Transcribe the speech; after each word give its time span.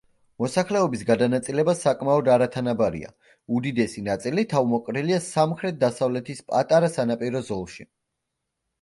მოსახლეობის 0.43 1.03
გადანაწილება 1.09 1.75
საკმაოდ 1.81 2.31
არათანაბარია: 2.37 3.13
უდიდესი 3.59 4.05
ნაწილი 4.09 4.49
თავმოყრილია 4.57 5.23
სამხრეთ-დასავლეთის 5.29 6.47
პატარა 6.53 6.95
სანაპირო 6.99 7.49
ზოლში. 7.55 7.93